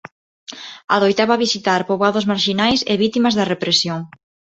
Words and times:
Adoitaba 0.97 1.37
visitar 1.45 1.79
poboados 1.89 2.27
marxinais 2.31 2.79
e 2.91 2.93
vítimas 3.03 3.33
da 3.35 3.49
represión. 3.53 3.99